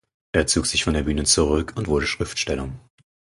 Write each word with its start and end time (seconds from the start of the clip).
Er 0.31 0.47
zog 0.47 0.65
sich 0.65 0.83
von 0.83 0.95
der 0.95 1.03
Bühne 1.03 1.25
zurück 1.25 1.73
und 1.77 1.85
wurde 1.87 2.07
Schriftsteller. 2.07 2.69